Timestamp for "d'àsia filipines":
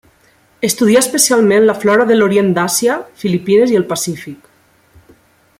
2.57-3.77